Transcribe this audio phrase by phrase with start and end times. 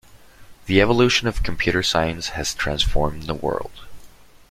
[0.65, 3.85] The evolution of computer science has transformed the world.